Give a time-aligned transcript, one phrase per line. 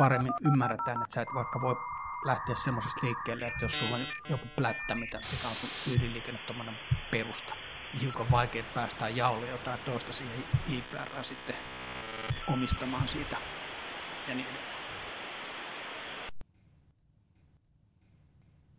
[0.00, 1.76] paremmin ymmärretään, että sä et vaikka voi
[2.24, 6.40] lähteä semmoisesta liikkeelle, että jos sulla on joku plättä, mitä, mikä on sun ydinliikenne
[7.10, 7.54] perusta,
[7.92, 11.56] niin hiukan vaikea päästää jaulle jotain toista siihen IPR sitten
[12.48, 13.36] omistamaan siitä
[14.28, 14.80] ja niin edelleen.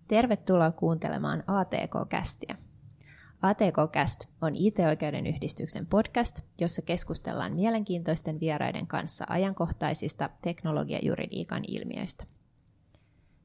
[0.07, 2.55] Tervetuloa kuuntelemaan ATK-kästiä.
[3.41, 12.25] ATK-Cast on IT-oikeuden yhdistyksen podcast, jossa keskustellaan mielenkiintoisten vieraiden kanssa ajankohtaisista teknologiajuridiikan ilmiöistä.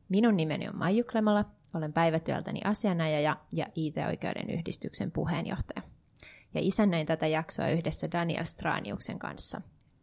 [0.09, 5.83] Minun nimeni on Maiju Klemala, olen päivätyöltäni asianajaja ja IT-oikeuden yhdistyksen puheenjohtaja.
[6.55, 9.61] Ja isännöin tätä jaksoa yhdessä Daniel Straniuksen kanssa.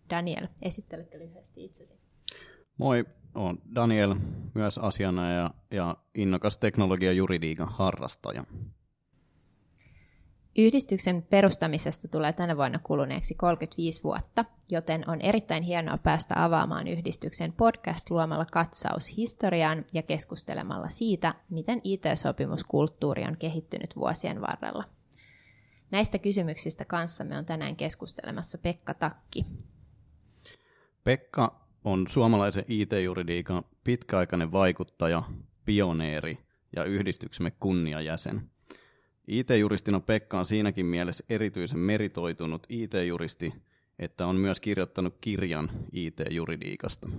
[0.10, 2.00] Daniel, esitteletkö lyhyesti itsesi?
[2.78, 4.16] Moi, olen Daniel,
[4.54, 8.44] myös asianajaja ja innokas teknologiajuridiikan harrastaja.
[10.58, 17.54] Yhdistyksen perustamisesta tulee tänä vuonna kuluneeksi 35 vuotta, joten on erittäin hienoa päästä avaamaan yhdistyksen
[17.54, 24.84] podcast luomalla katsaus historiaan ja keskustelemalla siitä, miten IT-sopimuskulttuuri on kehittynyt vuosien varrella.
[25.92, 29.46] Näistä kysymyksistä kanssamme on tänään keskustelemassa Pekka Takki.
[31.04, 35.24] Pekka on suomalaisen IT-juridiikan pitkäaikainen vaikuttaja,
[35.66, 36.38] pioneeri
[36.76, 38.42] ja yhdistyksemme kunniajäsen–
[39.28, 43.54] IT-juristina Pekka on siinäkin mielessä erityisen meritoitunut IT-juristi,
[44.00, 47.10] että on myös kirjoittanut kirjan IT-juridiikasta.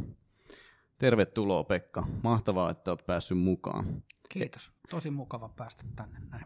[0.99, 2.07] Tervetuloa Pekka.
[2.23, 4.03] Mahtavaa, että olet päässyt mukaan.
[4.29, 4.73] Kiitos.
[4.91, 6.45] Tosi mukava päästä tänne näin.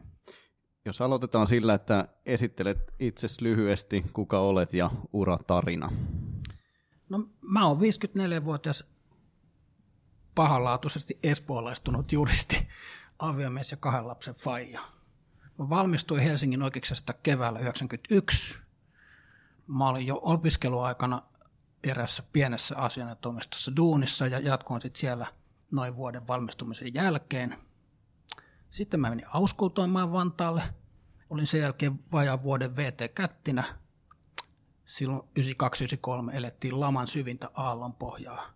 [0.84, 5.92] Jos aloitetaan sillä, että esittelet itsesi lyhyesti, kuka olet ja uratarina.
[7.08, 8.84] No mä oon 54-vuotias
[10.34, 12.68] pahanlaatuisesti espoolaistunut juristi,
[13.18, 14.97] aviomies ja kahden lapsen faija
[15.58, 18.56] Valmistuin Helsingin oikeuksesta keväällä 1991.
[19.66, 21.22] Mä olin jo opiskeluaikana
[21.84, 25.26] erässä pienessä asianajotoimistossa duunissa ja jatkoin sitten siellä
[25.70, 27.58] noin vuoden valmistumisen jälkeen.
[28.70, 30.62] Sitten mä menin auskultoimaan Vantaalle.
[31.30, 33.64] Olin sen jälkeen vajaan vuoden VT-kättinä.
[34.84, 35.22] Silloin
[36.32, 38.50] 92-93 elettiin laman syvintä aallon pohjaa.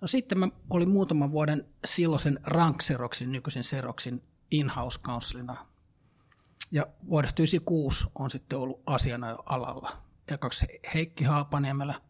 [0.00, 5.71] No sitten mä olin muutaman vuoden silloisen Rank Xeroxin, nykyisen Xeroxin in-house counselina
[6.72, 10.02] ja vuodesta 1996 on sitten ollut asiana jo alalla.
[10.28, 12.00] Ekaksi Heikki Haapaniemellä,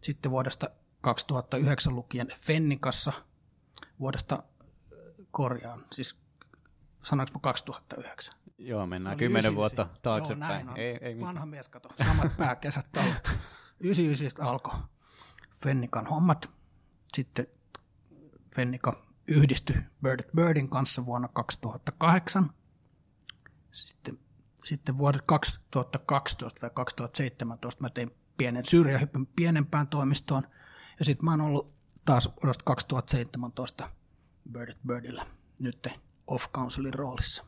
[0.00, 0.70] sitten vuodesta
[1.00, 3.12] 2009 lukien Fennikassa,
[4.00, 4.42] vuodesta
[5.30, 6.16] korjaan, siis
[7.02, 8.34] sanoinko 2009?
[8.58, 10.50] Joo, mennään kymmenen vuotta taaksepäin.
[10.50, 10.76] Joo, näin on.
[10.76, 13.30] Ei, ei Vanha mies, kato, samat pääkesät talvet.
[13.80, 14.74] 99 alkoi
[15.62, 16.50] Fennikan hommat.
[17.12, 17.46] Sitten
[18.56, 22.50] Fennika yhdistyi Bird Birdin kanssa vuonna 2008.
[23.70, 24.18] Sitten,
[24.64, 30.42] sitten vuodet 2012 vai 2017 mä tein pienen syrjähypyn pienempään toimistoon.
[30.98, 33.90] Ja sitten mä oon ollut taas vuodesta 2017
[34.52, 35.26] Bird Birdillä
[35.60, 35.88] nyt
[36.26, 37.44] off counselin roolissa.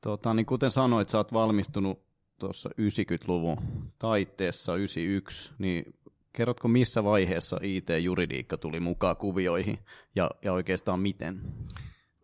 [0.00, 2.02] Tota, niin kuten sanoit, sä oot valmistunut
[2.38, 3.56] tuossa 90-luvun
[3.98, 5.94] taitteessa 91, niin
[6.32, 9.78] kerrotko missä vaiheessa IT-juridiikka tuli mukaan kuvioihin
[10.14, 11.42] ja, ja oikeastaan miten?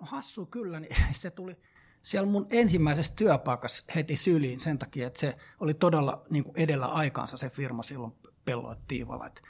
[0.00, 1.56] No hassu kyllä, niin se tuli,
[2.03, 6.87] siellä mun ensimmäisessä työpaikassa heti syliin sen takia, että se oli todella niin kuin edellä
[6.87, 8.13] aikaansa se firma silloin
[8.45, 9.27] pelloit Tiivalla.
[9.27, 9.43] Että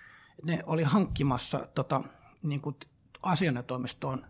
[0.43, 2.03] ne oli hankkimassa tota,
[2.43, 2.77] niin kuin
[3.23, 4.27] asianajotoimistoon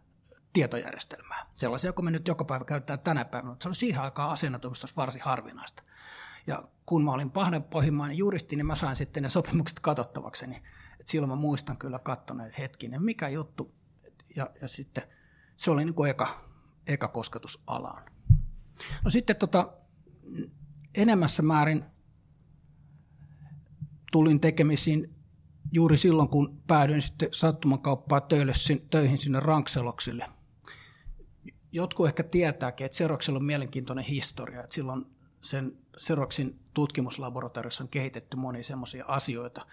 [0.52, 1.46] tietojärjestelmää.
[1.54, 4.96] Sellaisia, kun me nyt joka päivä käytetään tänä päivänä, mutta se oli siihen aikaan asianajotoimistossa
[4.96, 5.82] varsin harvinaista.
[6.46, 7.32] Ja kun mä olin
[7.70, 10.62] pohjimmainen juristi, niin mä sain sitten ne sopimukset katsottavakseni.
[11.00, 13.74] Et silloin mä muistan kyllä kattoneen, että hetkinen, mikä juttu.
[14.36, 15.04] Ja, ja sitten
[15.56, 16.51] se oli niin kuin eka,
[16.86, 18.02] eka kosketus alaan.
[19.04, 19.72] No sitten tota,
[20.94, 21.84] enemmässä määrin
[24.12, 25.14] tulin tekemisiin
[25.72, 28.52] juuri silloin, kun päädyin sitten sattumankauppaa töille,
[28.90, 30.28] töihin sinne Rankseloksille.
[31.72, 35.06] Jotkut ehkä tietääkin, että Seroksella on mielenkiintoinen historia, että silloin
[35.42, 39.66] sen Seroksin tutkimuslaboratoriossa on kehitetty monia semmoisia asioita,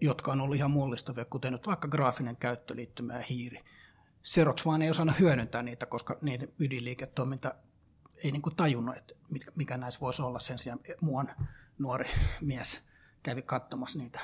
[0.00, 3.64] jotka on ollut ihan mullistavia, kuten nyt vaikka graafinen käyttöliittymä ja hiiri.
[4.26, 7.54] Xerox vaan ei osannut hyödyntää niitä, koska niiden ydinliiketoiminta
[8.16, 9.14] ei niin kuin tajunnut, että
[9.54, 11.34] mikä näissä voisi olla sen sijaan muuan
[11.78, 12.80] nuori mies
[13.22, 14.20] kävi katsomassa niitä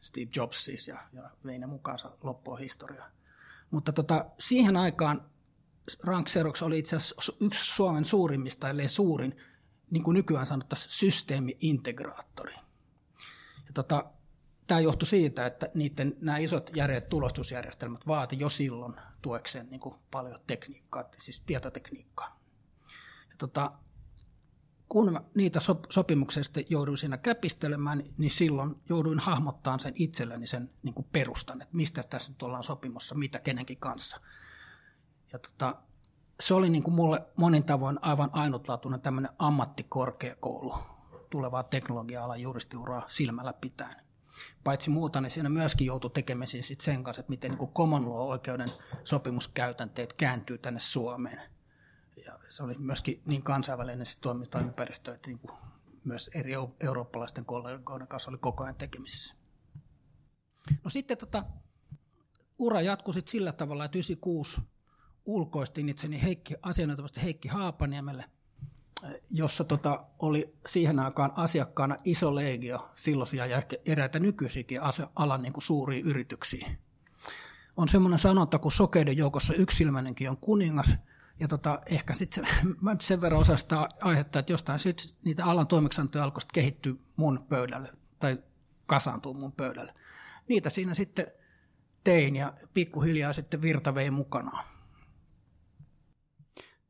[0.00, 3.08] Steve Jobs siis ja, ja vei ne mukaansa loppua historiaa.
[3.70, 5.30] Mutta tota, siihen aikaan
[6.02, 9.36] Rank Xerox oli itse asiassa yksi Suomen suurimmista, ellei suurin,
[9.90, 12.54] niin kuin nykyään sanottaisiin, systeemi-integraattori.
[13.66, 14.04] Ja tota,
[14.66, 19.94] tämä johtui siitä, että niiden, nämä isot järjet tulostusjärjestelmät vaati jo silloin tuekseen niin kuin
[20.10, 22.40] paljon tekniikkaa, siis tietotekniikkaa.
[23.30, 23.72] Ja tota,
[24.88, 25.60] kun niitä
[25.90, 31.62] sopimuksia sitten jouduin siinä käpistelemään, niin silloin jouduin hahmottamaan sen itselleni sen niin kuin perustan,
[31.62, 34.20] että mistä tässä nyt ollaan sopimussa, mitä kenenkin kanssa.
[35.32, 35.76] Ja tota,
[36.40, 40.74] se oli niin kuin mulle monin tavoin aivan ainutlaatuinen tämmöinen ammattikorkeakoulu
[41.30, 44.05] tulevaa teknologia-alan juristiuraa silmällä pitäen.
[44.64, 48.68] Paitsi muuta, niin siinä myöskin joutui tekemisiin sit sen kanssa, että miten niin common law-oikeuden
[49.04, 51.40] sopimuskäytänteet kääntyy tänne Suomeen.
[52.24, 55.40] Ja se oli myöskin niin kansainvälinen se toimintaympäristö, että niin
[56.04, 59.34] myös eri eurooppalaisten kollegoiden kanssa oli koko ajan tekemisissä.
[60.84, 61.44] No sitten tota,
[62.58, 64.60] ura jatkui sit sillä tavalla, että 96
[65.24, 68.24] ulkoistin itseni Heikki, asianajatavasti Heikki Haapaniemelle,
[69.30, 74.80] jossa tota, oli siihen aikaan asiakkaana iso legio silloisia ja eräitä nykyisiäkin
[75.16, 76.76] alan niin kuin suuria yrityksiä.
[77.76, 80.96] On semmoinen sanonta, kun sokeiden joukossa yksilmäinenkin on kuningas,
[81.40, 85.44] ja tota, ehkä sitten se, mä sen verran osaan sitä aihetta, että jostain sit niitä
[85.44, 88.38] alan toimeksiantoja alkoi kehittyä mun pöydälle, tai
[88.86, 89.94] kasaantuu mun pöydälle.
[90.48, 91.26] Niitä siinä sitten
[92.04, 94.64] tein, ja pikkuhiljaa sitten virta vei mukanaan.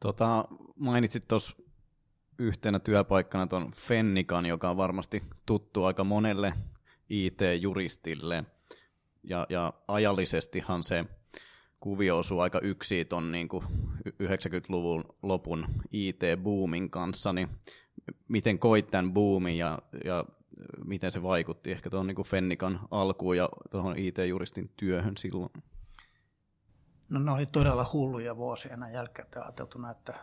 [0.00, 0.44] Tota,
[0.76, 1.56] mainitsit tuossa
[2.38, 6.52] yhtenä työpaikkana tuon Fennikan, joka on varmasti tuttu aika monelle
[7.10, 8.44] IT-juristille.
[9.24, 11.04] Ja, ja ajallisestihan se
[11.80, 13.48] kuvio osuu aika yksi tuon niin
[14.08, 17.48] 90-luvun lopun IT-boomin kanssa, niin
[18.28, 20.24] miten koit tämän boomin ja, ja
[20.84, 25.50] miten se vaikutti ehkä tuohon niin Fennikan alkuun ja tuohon IT-juristin työhön silloin?
[27.08, 30.14] No ne oli todella hulluja vuosia näin jälkeen ajateltuna, että,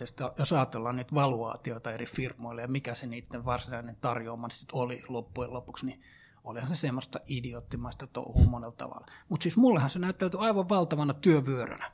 [0.00, 5.02] että jos ajatellaan niitä valuaatioita eri firmoille ja mikä se niiden varsinainen tarjoama sitten oli
[5.08, 6.02] loppujen lopuksi, niin
[6.44, 9.06] olihan se semmoista idioottimaista touhua monella tavalla.
[9.28, 11.92] Mutta siis mullehan se näyttäytyi aivan valtavana työvyörönä,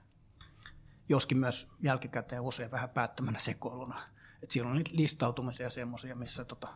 [1.08, 4.02] joskin myös jälkikäteen usein vähän päättömänä sekoiluna.
[4.42, 6.68] Et siellä on niitä listautumisia semmoisia, missä tota,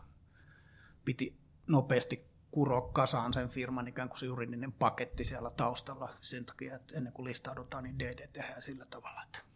[1.04, 6.76] piti nopeasti kuroa kasaan sen firman ikään kuin se juridinen paketti siellä taustalla sen takia,
[6.76, 9.53] että ennen kuin listaudutaan, niin DD tehdään sillä tavalla, että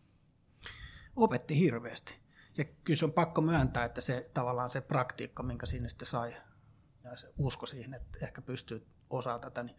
[1.18, 2.16] opetti hirveästi.
[2.58, 6.36] Ja kyllä se on pakko myöntää, että se tavallaan se praktiikka, minkä sinne sitten sai,
[7.04, 9.76] ja se usko siihen, että ehkä pystyy osaa tätä, niin,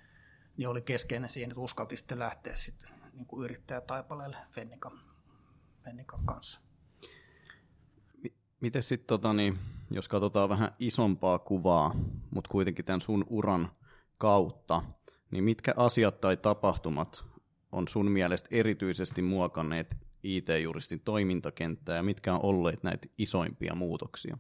[0.58, 5.00] niin oli keskeinen siihen, että uskalti sitten lähteä sitten niin kuin yrittäjätaipaleelle Fennikan,
[5.84, 6.62] Fennikan kanssa.
[8.62, 9.60] Miten sitten, tota, niin,
[9.92, 11.96] jos katsotaan vähän isompaa kuvaa,
[12.32, 13.72] mutta kuitenkin tämän sun uran
[14.18, 14.82] kautta,
[15.32, 17.24] niin mitkä asiat tai tapahtumat
[17.72, 24.38] on sun mielestä erityisesti muokanneet IT-juristin toimintakenttää ja mitkä on olleet näitä isoimpia muutoksia?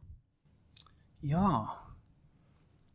[1.21, 1.95] Jaa.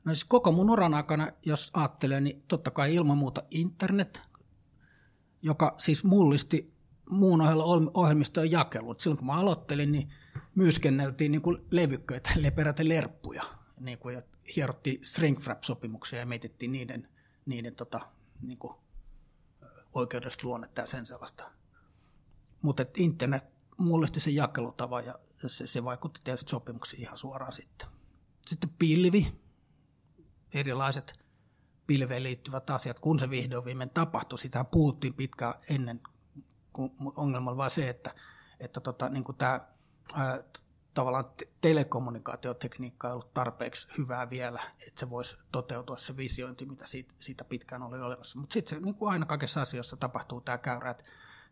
[0.04, 4.22] No siis koko mun uran aikana, jos ajattelee, niin totta kai ilman muuta internet,
[5.42, 6.74] joka siis mullisti
[7.10, 9.00] muun ohella ohjelmistojen jakelut.
[9.00, 10.12] Silloin kun mä aloittelin, niin
[10.54, 13.42] myyskenneltiin niin kuin levykköitä, peräti lerppuja,
[13.80, 14.22] niin kuin, ja
[14.56, 17.08] hierottiin stringfrap-sopimuksia ja mietittiin niiden,
[17.46, 18.00] niiden tota,
[18.42, 18.74] niin kuin,
[19.92, 21.50] oikeudesta luonnetta ja sen sellaista.
[22.64, 23.44] Mutta internet
[23.76, 25.14] mullisti sen jakelutavan ja
[25.46, 27.88] se, se vaikutti tietysti sopimuksiin ihan suoraan sitten.
[28.46, 29.40] Sitten pilvi,
[30.54, 31.24] erilaiset
[31.86, 36.00] pilveen liittyvät asiat, kun se vihdoin viimein tapahtui, sitä puhuttiin pitkään ennen,
[36.72, 38.14] kun ongelma oli vain se, että,
[38.60, 39.60] että tota, niin kuin tämä
[40.14, 40.42] ää,
[40.94, 41.24] tavallaan
[41.60, 47.44] telekommunikaatiotekniikka ei ollut tarpeeksi hyvää vielä, että se voisi toteutua se visiointi, mitä siitä, siitä
[47.44, 48.38] pitkään oli olemassa.
[48.38, 51.04] Mutta sitten se niin kuin aina kaikessa asioissa tapahtuu tämä käyrä, että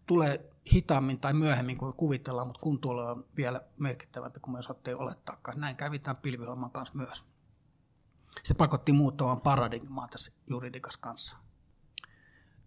[0.07, 4.97] tulee hitaammin tai myöhemmin kuin kuvitellaan, mutta kun tuolla on vielä merkittävämpi kuin me osattiin
[4.97, 5.61] olettaakaan.
[5.61, 7.25] Näin kävi tämän pilvihomman kanssa myös.
[8.43, 11.37] Se pakotti muuttamaan paradigmaa tässä juridikas kanssa.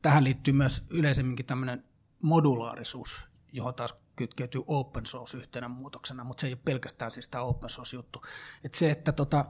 [0.01, 1.83] Tähän liittyy myös yleisemminkin tämmöinen
[2.21, 7.43] modulaarisuus, johon taas kytkeytyy open source yhtenä muutoksena, mutta se ei ole pelkästään siis tämä
[7.43, 8.21] open source juttu.
[8.63, 9.45] Et se, että tota,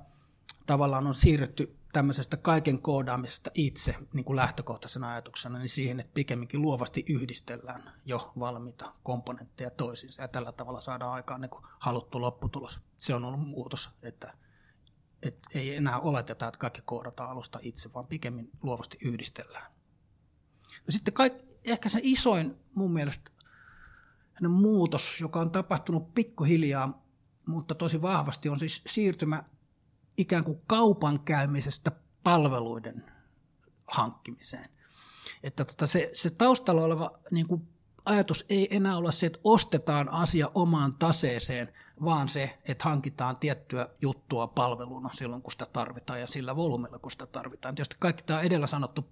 [0.65, 6.61] tavallaan on siirrytty tämmöisestä kaiken koodaamisesta itse niin kuin lähtökohtaisena ajatuksena niin siihen, että pikemminkin
[6.61, 12.79] luovasti yhdistellään jo valmiita komponentteja toisiinsa ja tällä tavalla saadaan aikaan niin kuin haluttu lopputulos.
[12.97, 14.33] Se on ollut muutos, että,
[15.23, 19.71] että ei enää oleteta, että kaikki koodataan alusta itse, vaan pikemmin luovasti yhdistellään.
[20.69, 21.33] No sitten kaik,
[21.63, 23.31] ehkä se isoin mun mielestä
[24.49, 27.05] muutos, joka on tapahtunut pikkuhiljaa,
[27.45, 29.43] mutta tosi vahvasti, on siis siirtymä
[30.17, 31.91] ikään kuin kaupan käymisestä
[32.23, 33.05] palveluiden
[33.87, 34.69] hankkimiseen.
[35.43, 37.67] Että tota se, se taustalla oleva niin kuin
[38.05, 43.89] ajatus ei enää ole se, että ostetaan asia omaan taseeseen, vaan se, että hankitaan tiettyä
[44.01, 47.75] juttua palveluna silloin, kun sitä tarvitaan ja sillä volyymilla, kun sitä tarvitaan.
[47.75, 49.05] Tietysti kaikki tämä edellä sanottu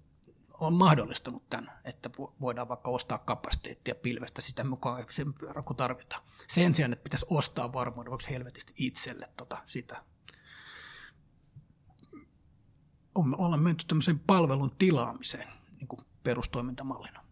[0.60, 6.22] on mahdollistanut tämän, että voidaan vaikka ostaa kapasiteettia pilvestä sitä mukaan sen verran kun tarvitaan.
[6.48, 10.04] Sen sijaan, että pitäisi ostaa varmuuden helvetisti itselle tota, sitä.
[13.14, 17.24] Ollaan menty tämmöisen palvelun tilaamiseen niin kuin perustoimintamallina.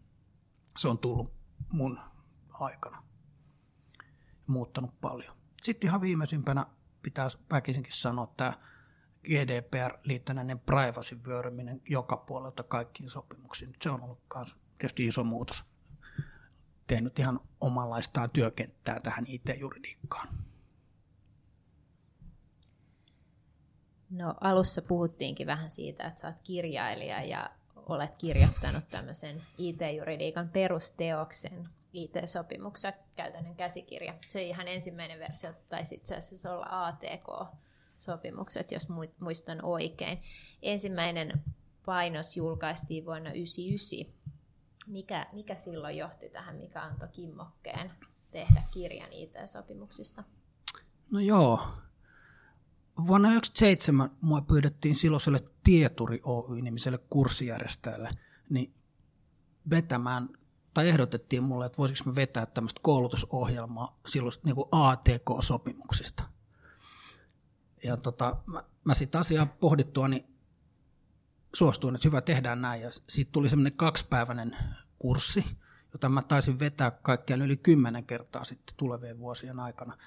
[0.77, 1.33] Se on tullut
[1.71, 1.99] mun
[2.53, 3.03] aikana.
[4.47, 5.35] Muuttanut paljon.
[5.61, 6.65] Sitten ihan viimeisimpänä
[7.01, 8.53] pitää väkisinkin sanoa tämä
[9.23, 13.75] GDPR-liittänäinen privacy vyöryminen joka puolelta kaikkiin sopimuksiin.
[13.81, 15.65] Se on ollut myös tietysti iso muutos.
[16.87, 20.27] Tehnyt ihan omanlaistaan työkenttää tähän IT-juridiikkaan.
[24.13, 31.69] No alussa puhuttiinkin vähän siitä, että sä oot kirjailija ja olet kirjoittanut tämmöisen IT-juridiikan perusteoksen,
[31.93, 34.13] IT-sopimuksen käytännön käsikirja.
[34.27, 38.87] Se ihan ensimmäinen versio taisi itse asiassa olla ATK-sopimukset, jos
[39.19, 40.21] muistan oikein.
[40.61, 41.43] Ensimmäinen
[41.85, 44.23] painos julkaistiin vuonna 1999.
[44.87, 47.91] Mikä, mikä silloin johti tähän, mikä antoi kimmokkeen
[48.31, 50.23] tehdä kirjan IT-sopimuksista?
[51.11, 51.59] No joo,
[52.97, 58.09] Vuonna 1997 mua pyydettiin silloiselle Tieturi Oy-nimiselle kurssijärjestäjälle
[58.49, 58.73] niin
[59.69, 60.29] vetämään,
[60.73, 66.23] tai ehdotettiin mulle, että voisiko me vetää tämmöistä koulutusohjelmaa silloin niin kuin ATK-sopimuksista.
[67.83, 70.25] Ja tota, mä, mä sitten asiaa pohdittua, niin
[71.55, 72.81] suostuin, että hyvä tehdään näin.
[72.81, 74.57] Ja siitä tuli semmoinen kaksipäiväinen
[74.99, 75.45] kurssi,
[75.93, 79.97] jota mä taisin vetää kaikkiaan yli kymmenen kertaa sitten tulevien vuosien aikana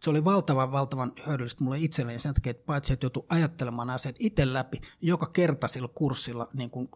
[0.00, 4.16] se oli valtavan, valtavan hyödyllistä mulle itselleni sen takia, että paitsi että joutui ajattelemaan asiat
[4.18, 6.88] itse läpi, joka kerta sillä kurssilla niin kuin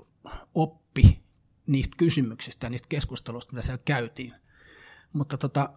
[0.55, 1.23] oppi
[1.67, 4.35] niistä kysymyksistä ja niistä keskusteluista, mitä siellä käytiin.
[5.13, 5.73] Mutta tota,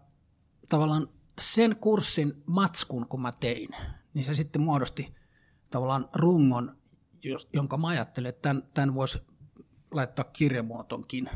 [0.70, 1.10] tavallaan
[1.42, 3.70] sen kurssin matskun, kun mä tein,
[4.14, 5.16] niin se sitten muodosti
[5.70, 6.78] tavallaan rungon,
[7.54, 9.22] jonka mä ajattelin, että tämän, tämän voisi
[9.92, 11.30] laittaa kirjamuotonkin.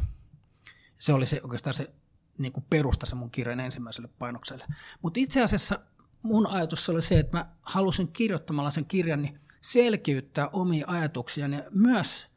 [0.97, 1.93] Se oli se, oikeastaan se
[2.37, 4.65] niin kuin perusta se mun kirjan ensimmäiselle painokselle.
[5.01, 5.79] Mutta itse asiassa
[6.23, 11.63] mun ajatus oli se, että mä halusin kirjoittamalla sen kirjan niin selkiyttää omia ajatuksia ja
[11.71, 12.27] myös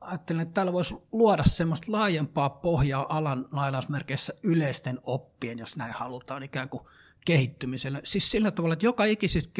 [0.00, 6.42] ajattelin, että täällä voisi luoda semmoista laajempaa pohjaa alan lainausmerkeissä yleisten oppien, jos näin halutaan,
[6.42, 6.82] ikään kuin
[7.24, 8.00] kehittymiselle.
[8.04, 9.50] Siis sillä tavalla, että joka ikisessä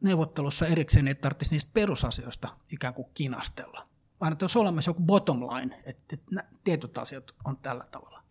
[0.00, 3.86] neuvottelussa erikseen ei tarvitsisi niistä perusasioista ikään kuin kinastella,
[4.20, 6.16] vaan että olisi olemassa joku bottom line, että
[6.64, 8.21] tietyt asiat on tällä tavalla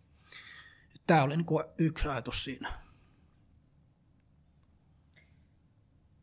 [1.08, 2.82] tämä oli niin kuin yksi ajatus siinä.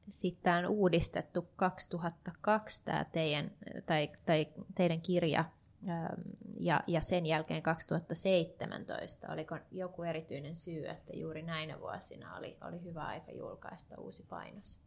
[0.09, 3.51] Sitten tämä on uudistettu 2002 tämä teidän,
[3.87, 5.45] tai, tai teidän kirja
[5.89, 6.21] ähm,
[6.61, 9.33] ja, ja sen jälkeen 2017.
[9.33, 14.81] Oliko joku erityinen syy, että juuri näinä vuosina oli, oli hyvä aika julkaista uusi painos?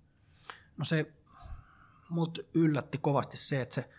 [0.78, 1.14] No se
[2.10, 3.90] mut yllätti kovasti se, että se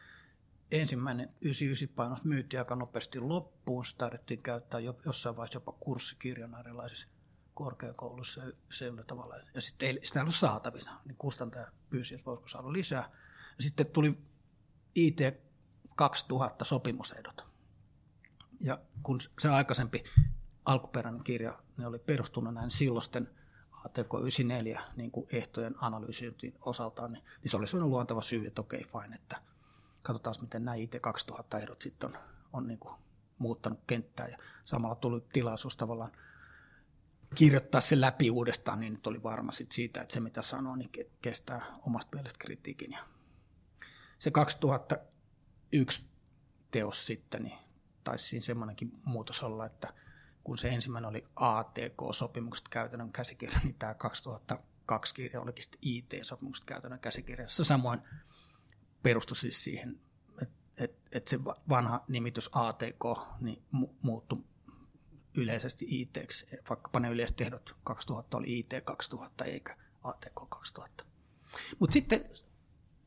[0.72, 3.86] ensimmäinen 99-painos myytiin aika nopeasti loppuun.
[3.86, 7.08] Sitä tarvittiin käyttää jo, jossain vaiheessa jopa kurssikirjana erilaisissa
[7.54, 9.36] korkeakoulussa sillä tavalla.
[9.54, 13.10] Ja sitten ei, sitä ei ollut saatavissa, niin kustantaja pyysi, että voisiko saada lisää.
[13.56, 14.18] Ja sitten tuli
[14.94, 15.20] IT
[15.94, 17.46] 2000 sopimusehdot.
[18.60, 20.04] Ja kun se aikaisempi
[20.64, 23.28] alkuperäinen kirja ne oli perustunut näin silloisten
[23.84, 28.60] ATK 94 niin kuin ehtojen analyysiin osaltaan, niin, niin se oli sellainen luonteva syy, että
[28.60, 29.42] okei, okay, fine, että
[30.02, 32.18] katsotaan miten nämä IT2000-ehdot sitten on,
[32.52, 32.94] on niin kuin
[33.38, 36.12] muuttanut kenttää ja samalla tuli tilaisuus tavallaan
[37.34, 40.90] kirjoittaa se läpi uudestaan, niin nyt oli varma sit siitä, että se mitä sanoo, niin
[41.22, 42.92] kestää omasta mielestä kritiikin.
[42.92, 42.98] Ja
[44.18, 46.04] se 2001
[46.70, 47.58] teos sitten, niin
[48.04, 49.92] taisi siinä semmoinenkin muutos olla, että
[50.44, 57.00] kun se ensimmäinen oli ATK-sopimukset käytännön käsikirja, niin tämä 2002 kirja olikin sitten IT-sopimukset käytännön
[57.00, 57.64] käsikirjassa.
[57.64, 58.00] Samoin
[59.02, 60.00] perustui siis siihen,
[60.42, 60.54] että
[60.84, 63.04] et, et se vanha nimitys ATK
[63.40, 64.44] niin mu- muuttui
[65.34, 66.18] yleisesti IT,
[66.70, 71.04] vaikkapa ne yleiset ehdot 2000 oli IT 2000 eikä ATK 2000.
[71.78, 72.30] Mutta sitten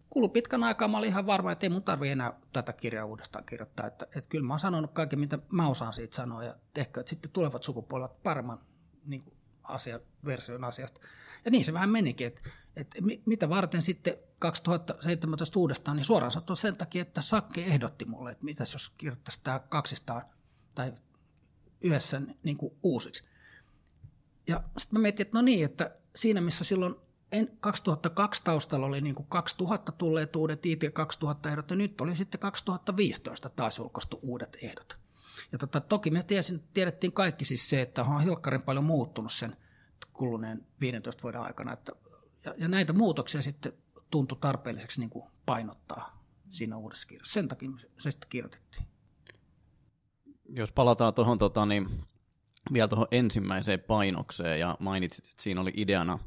[0.10, 3.46] kului pitkän aikaa, mä olin ihan varma, että ei mun tarvi enää tätä kirjaa uudestaan
[3.46, 3.88] kirjoittaa.
[3.88, 7.10] Että, että kyllä mä oon sanonut kaiken, mitä mä osaan siitä sanoa, ja ehkä että
[7.10, 8.60] sitten tulevat sukupolvet paremman
[9.06, 9.34] niin
[9.64, 11.02] asia, version asiasta.
[11.46, 16.56] Ja niin se vähän menikin, että, että mitä varten sitten 2017 uudestaan, niin suoraan sanottuna
[16.56, 20.22] sen takia, että Sakke ehdotti mulle, että mitäs jos kirjoittaisi tämä kaksistaan
[20.76, 20.94] tai
[21.82, 23.24] yhdessä niin kuin uusiksi.
[24.48, 26.96] Ja sitten mä mietin, että no niin, että siinä missä silloin
[27.60, 32.40] 2002 taustalla oli niin kuin 2000 tulleet uudet IT 2000 ehdot, ja nyt oli sitten
[32.40, 34.98] 2015 taas julkaistu uudet ehdot.
[35.52, 39.56] Ja tota, toki me tiesin, tiedettiin kaikki siis se, että on hilkkarin paljon muuttunut sen
[40.14, 41.74] kuluneen 15 vuoden aikana.
[41.74, 41.92] Että,
[42.46, 43.74] ja, ja näitä muutoksia sitten
[44.16, 47.34] tuntui tarpeelliseksi niin kuin painottaa siinä uudessa kirjassa.
[47.34, 48.88] Sen takia se sitten kirjoitettiin.
[50.50, 52.04] Jos palataan tuohon tota, niin,
[52.74, 56.20] vielä tuohon ensimmäiseen painokseen ja mainitsit, että siinä oli ideana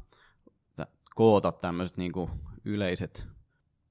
[1.15, 2.31] koota tämmöiset niin kuin
[2.65, 3.27] yleiset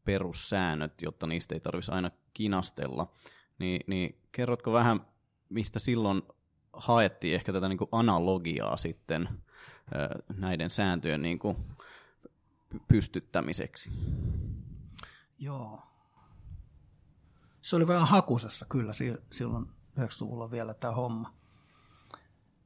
[0.04, 3.12] perussäännöt, jotta niistä ei tarvitsisi aina kinastella,
[3.58, 5.06] niin, niin kerrotko vähän,
[5.48, 6.22] mistä silloin
[6.72, 9.28] haettiin ehkä tätä niin kuin analogiaa sitten
[10.36, 11.56] näiden sääntöjen niin kuin
[12.88, 13.90] pystyttämiseksi?
[15.38, 15.82] Joo.
[17.60, 18.92] Se oli vähän hakusessa kyllä
[19.30, 19.66] silloin
[19.98, 21.32] 90-luvulla vielä tämä homma.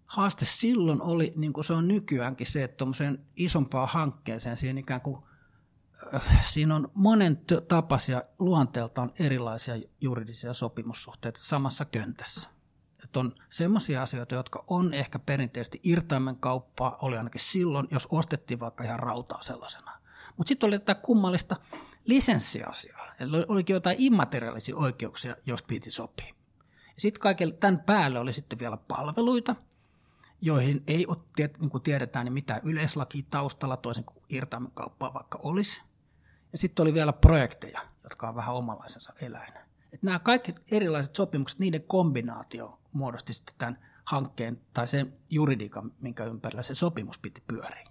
[0.07, 5.01] Haaste silloin oli, niin kuin se on nykyäänkin, se, että tuommoiseen isompaan hankkeeseen siihen ikään
[5.01, 5.23] kuin
[6.15, 12.49] äh, siinä on monen tapaisia luonteeltaan erilaisia juridisia sopimussuhteita samassa köntässä.
[13.05, 18.61] Että on sellaisia asioita, jotka on ehkä perinteisesti irtaimen kauppaa, oli ainakin silloin, jos ostettiin
[18.61, 19.92] vaikka ihan rautaa sellaisena.
[20.37, 21.57] Mutta sitten oli tätä kummallista
[22.05, 23.13] lisenssiasiaa.
[23.21, 26.35] Eli olikin jotain immateriaalisia oikeuksia, joista piti sopia.
[26.99, 29.57] Sitten kaiken tämän päälle oli sitten vielä palveluita,
[30.41, 31.17] joihin ei ole,
[31.59, 35.83] niin kuin tiedetään, niin mitään yleislaki taustalla, toisin kuin irtaimen kauppaa vaikka olisi.
[36.53, 39.53] Ja sitten oli vielä projekteja, jotka on vähän omanlaisensa eläin.
[39.93, 46.25] Et nämä kaikki erilaiset sopimukset, niiden kombinaatio muodosti sitten tämän hankkeen tai sen juridiikan, minkä
[46.25, 47.85] ympärillä se sopimus piti pyöriä.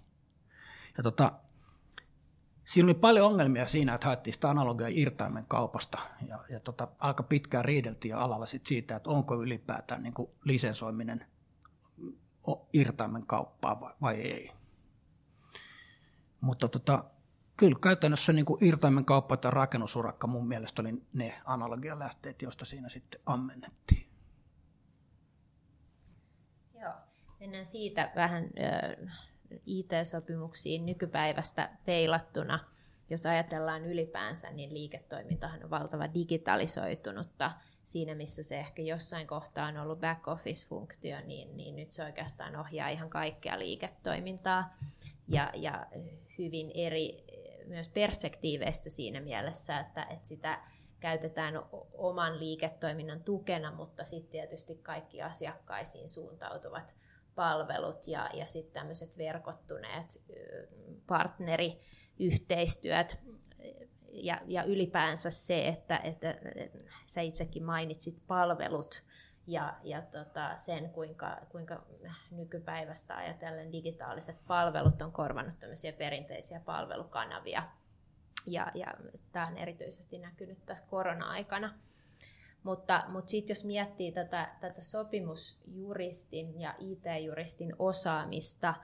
[0.96, 1.32] Ja tota,
[2.64, 7.22] siinä oli paljon ongelmia siinä, että haettiin sitä analogia irtaimen kaupasta ja, ja tota, aika
[7.22, 11.26] pitkään riideltiin alalla sit siitä, että onko ylipäätään niin kuin lisensoiminen
[12.72, 14.52] irtaimen kauppaa vai, vai ei.
[16.40, 17.04] Mutta tota,
[17.56, 22.88] kyllä käytännössä niin kuin irtaimen kauppa tai rakennusurakka mun mielestä oli ne analogialähteet, joista siinä
[22.88, 24.08] sitten ammennettiin.
[26.80, 26.92] Joo,
[27.40, 28.50] mennään siitä vähän
[29.66, 32.58] IT-sopimuksiin nykypäivästä peilattuna.
[33.10, 37.52] Jos ajatellaan ylipäänsä, niin liiketoimintahan on valtava digitalisoitunutta.
[37.84, 42.88] Siinä, missä se ehkä jossain kohtaa on ollut back-office-funktio, niin, niin nyt se oikeastaan ohjaa
[42.88, 44.76] ihan kaikkea liiketoimintaa.
[45.28, 45.86] Ja, ja
[46.38, 47.24] hyvin eri
[47.66, 50.60] myös perspektiiveistä siinä mielessä, että, että sitä
[51.00, 51.54] käytetään
[51.92, 56.94] oman liiketoiminnan tukena, mutta sitten tietysti kaikki asiakkaisiin suuntautuvat
[57.34, 60.22] palvelut ja, ja sitten tämmöiset verkottuneet
[61.06, 63.20] partneriyhteistyöt
[64.12, 69.02] ja, ja ylipäänsä se, että, että, että sä itsekin mainitsit palvelut
[69.46, 71.82] ja, ja tota, sen, kuinka, kuinka
[72.30, 77.62] nykypäivästä ajatellen digitaaliset palvelut on korvannut tämmöisiä perinteisiä palvelukanavia.
[78.46, 78.86] Ja, ja
[79.32, 81.74] tämä on erityisesti näkynyt tässä korona-aikana.
[82.62, 88.74] Mutta, mutta sitten jos miettii tätä, tätä sopimusjuristin ja IT-juristin osaamista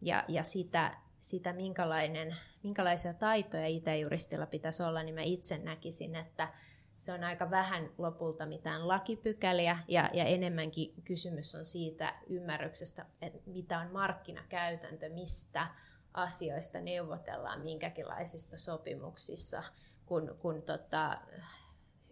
[0.00, 6.52] ja, ja sitä, sitä minkälainen, minkälaisia taitoja IT-juristilla pitäisi olla, niin mä itse näkisin, että
[6.96, 9.78] se on aika vähän lopulta mitään lakipykäliä.
[9.88, 15.66] Ja, ja enemmänkin kysymys on siitä ymmärryksestä, että mitä on markkinakäytäntö, mistä
[16.14, 19.62] asioista neuvotellaan minkäkinlaisista sopimuksissa,
[20.06, 21.18] kun, kun tota,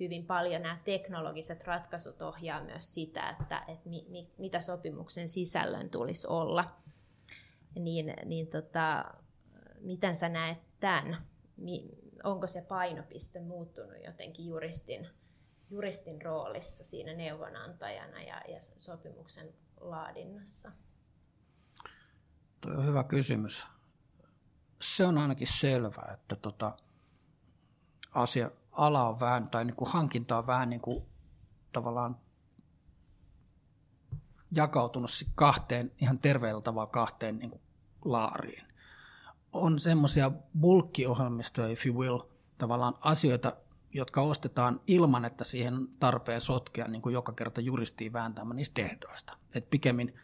[0.01, 5.91] hyvin paljon nämä teknologiset ratkaisut ohjaa myös sitä, että, että mi, mi, mitä sopimuksen sisällön
[5.91, 6.77] tulisi olla.
[7.75, 9.05] Niin, niin tota,
[9.81, 11.17] miten sä näet tämän?
[12.25, 15.09] Onko se painopiste muuttunut jotenkin juristin,
[15.71, 20.73] juristin roolissa siinä neuvonantajana ja, ja sopimuksen laadinnassa?
[22.61, 23.67] Tuo on hyvä kysymys.
[24.83, 26.77] Se on ainakin selvää, että tota,
[28.13, 31.05] asia, ala on vähän, tai niin kuin hankinta on vähän niin kuin
[31.73, 32.17] tavallaan
[34.55, 37.63] jakautunut kahteen, ihan terveellä tavalla kahteen niin kuin
[38.05, 38.65] laariin.
[39.53, 42.21] On semmoisia bulkkiohjelmistoja, if you will,
[42.59, 43.57] tavallaan asioita,
[43.93, 49.39] jotka ostetaan ilman, että siihen tarpeen sotkea niin kuin joka kerta juristiin vääntämään niistä ehdoista.
[49.55, 50.15] Et pikemmin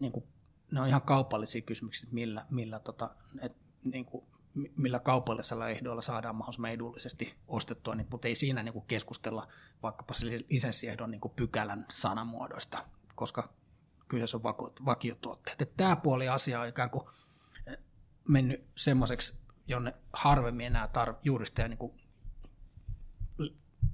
[0.00, 0.24] niin kuin,
[0.72, 4.24] ne on ihan kaupallisia kysymyksiä, millä, millä tota, et, niin kuin,
[4.76, 9.48] millä kaupallisella ehdoilla saadaan mahdollisimman edullisesti ostettua, niin, mutta ei siinä niin kuin keskustella
[9.82, 10.14] vaikkapa
[10.50, 13.54] lisenssiehdon niin kuin pykälän sanamuodoista, koska
[14.08, 14.42] kyseessä on
[14.84, 15.62] vakiotuotteet.
[15.62, 17.04] Että tämä puoli asiaa on ikään kuin
[17.66, 17.78] eh,
[18.28, 19.34] mennyt semmoiseksi,
[19.66, 21.94] jonne harvemmin enää tar- juristeja niin kuin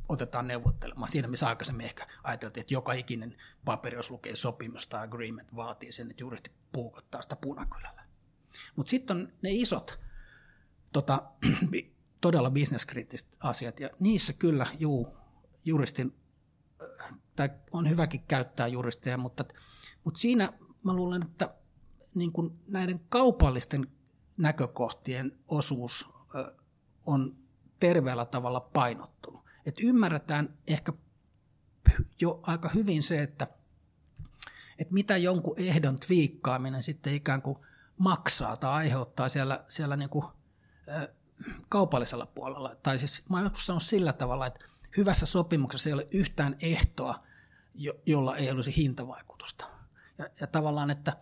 [0.09, 1.11] otetaan neuvottelemaan.
[1.11, 5.93] Siinä missä aikaisemmin ehkä ajateltiin, että joka ikinen paperi, jos lukee sopimus tai agreement, vaatii
[5.93, 8.05] sen, että juristi puukottaa sitä punakylällä.
[8.77, 10.01] Mutta sitten on ne isot
[10.93, 11.23] tota,
[12.21, 15.17] todella bisneskriittiset asiat, ja niissä kyllä juu,
[15.65, 16.17] juristin,
[16.83, 19.45] äh, tai on hyväkin käyttää juristeja, mutta,
[20.05, 20.53] mutta siinä
[20.85, 21.55] mä luulen, että
[22.15, 23.87] niin kuin näiden kaupallisten
[24.37, 26.09] näkökohtien osuus
[27.07, 27.37] on
[27.81, 29.45] terveellä tavalla painottunut.
[29.67, 30.93] Että ymmärretään ehkä
[32.21, 33.47] jo aika hyvin se, että,
[34.79, 37.59] että mitä jonkun ehdon twiikkaaminen sitten ikään kuin
[37.99, 40.25] maksaa tai aiheuttaa siellä, siellä niin kuin,
[41.69, 42.77] kaupallisella puolella.
[42.83, 44.65] Tai siis mä oon joskus sillä tavalla, että
[44.97, 47.23] hyvässä sopimuksessa ei ole yhtään ehtoa,
[47.75, 49.67] jo, jolla ei olisi hintavaikutusta.
[50.19, 51.17] Ja, ja tavallaan, että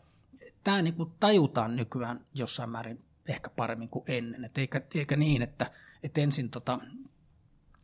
[0.64, 4.44] tämä niin kuin tajutaan nykyään jossain määrin ehkä paremmin kuin ennen.
[4.44, 5.70] Et eikä, eikä niin, että,
[6.02, 6.78] että ensin tota,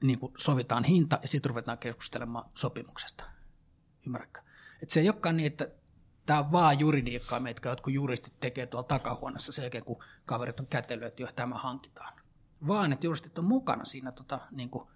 [0.02, 3.24] niin kuin sovitaan hinta ja sitten ruvetaan keskustelemaan sopimuksesta.
[4.06, 4.40] Ymmärrätkö?
[4.82, 5.68] Et se ei olekaan niin, että
[6.26, 10.66] tämä on vaan juridiikkaa, mitkä jotkut juristit tekee tuolla takahuoneessa sen jälkeen, kun kaverit on
[10.66, 12.12] kätellyt, että jo tämä hankitaan.
[12.66, 14.88] Vaan, että juristit on mukana siinä, tota, niin kuin,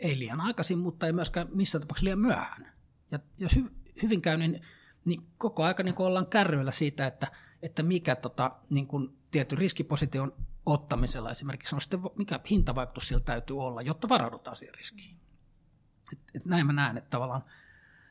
[0.00, 2.72] ei liian aikaisin, mutta ei myöskään missään tapauksessa liian myöhään.
[3.10, 3.70] Ja jos hy,
[4.02, 4.60] hyvin käy, niin,
[5.04, 7.26] niin koko aika niin ollaan kärryillä siitä, että,
[7.62, 10.32] että mikä tota, niin kuin tietty riskiposition
[10.66, 15.16] ottamisella esimerkiksi on sitten, mikä hintavaikutus sillä täytyy olla, jotta varaudutaan siihen riskiin.
[16.12, 17.44] Et, et näin mä näen, että tavallaan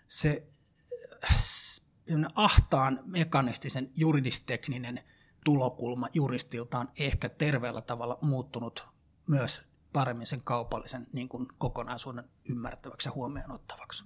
[0.07, 0.47] se
[2.35, 5.03] ahtaan mekanistisen juridistekninen
[5.45, 8.87] tulokulma juristiltaan ehkä terveellä tavalla muuttunut
[9.27, 9.61] myös
[9.93, 14.05] paremmin sen kaupallisen niin kuin kokonaisuuden ymmärtäväksi ja huomioon ottavaksi.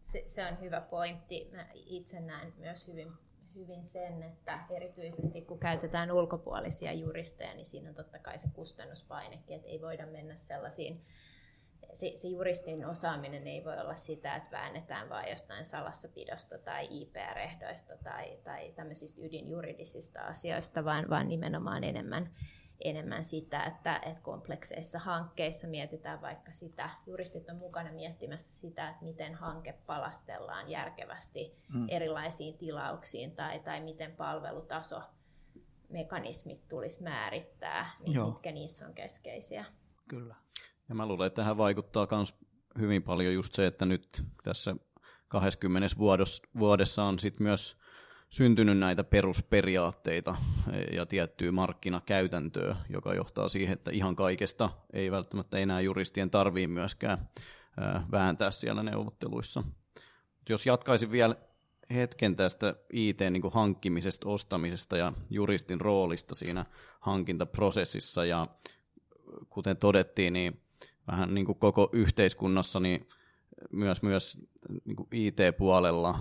[0.00, 1.48] Se, se on hyvä pointti.
[1.52, 3.12] Mä itse näen myös hyvin,
[3.54, 9.56] hyvin sen, että erityisesti kun käytetään ulkopuolisia juristeja, niin siinä on totta kai se kustannuspainekin,
[9.56, 11.04] että ei voida mennä sellaisiin
[11.92, 17.96] se, se juristin osaaminen ei voi olla sitä, että väännetään vain jostain salassapidosta tai IPR-ehdoista
[18.04, 22.30] tai, tai tämmöisistä ydinjuridisista asioista, vaan, vaan nimenomaan enemmän,
[22.80, 29.04] enemmän sitä, että, että komplekseissa hankkeissa mietitään vaikka sitä, juristit on mukana miettimässä sitä, että
[29.04, 31.86] miten hanke palastellaan järkevästi mm.
[31.88, 35.00] erilaisiin tilauksiin tai, tai miten palvelutaso
[35.88, 39.64] mekanismit tulisi määrittää, niin mitkä niissä on keskeisiä.
[40.08, 40.34] Kyllä.
[40.88, 42.34] Ja mä luulen, että tähän vaikuttaa myös
[42.78, 44.76] hyvin paljon just se, että nyt tässä
[45.28, 45.88] 20
[46.58, 47.78] vuodessa on sit myös
[48.30, 50.36] syntynyt näitä perusperiaatteita
[50.92, 57.28] ja tiettyä markkinakäytäntöä, joka johtaa siihen, että ihan kaikesta ei välttämättä enää juristien tarvii myöskään
[58.12, 59.62] vääntää siellä neuvotteluissa.
[60.48, 61.36] Jos jatkaisin vielä
[61.94, 66.66] hetken tästä IT-hankkimisesta, niin ostamisesta ja juristin roolista siinä
[67.00, 68.46] hankintaprosessissa, ja
[69.50, 70.62] kuten todettiin, niin
[71.06, 73.08] vähän niin kuin koko yhteiskunnassa, niin
[73.72, 74.38] myös, myös
[74.84, 76.18] niin kuin IT-puolella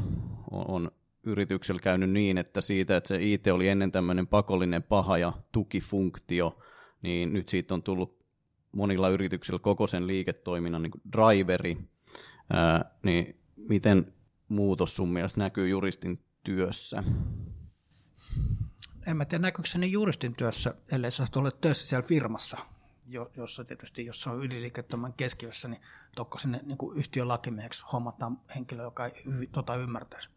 [0.51, 0.91] on, on
[1.23, 6.59] yrityksellä käynyt niin, että siitä, että se IT oli ennen tämmöinen pakollinen paha ja tukifunktio,
[7.01, 8.25] niin nyt siitä on tullut
[8.71, 11.77] monilla yrityksillä koko sen liiketoiminnan niin kuin driveri,
[12.53, 14.13] ää, niin miten
[14.47, 17.03] muutos sun mielestä näkyy juristin työssä?
[19.07, 22.57] En mä tiedä, näkyykö se niin juristin työssä, ellei sä ole töissä siellä firmassa
[23.13, 25.81] jossa tietysti, jos se on yliliiketoiminnan keskiössä, niin
[26.15, 30.29] tokko sinne niin kuin yhtiön lakimieheksi hommataan henkilö, joka ei tota ymmärtäisi.